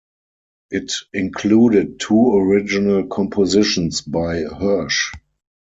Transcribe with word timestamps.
It 0.71 0.93
included 1.13 1.99
two 1.99 2.35
original 2.35 3.05
compositions 3.05 4.01
by 4.01 4.41
Hersch. 4.45 5.11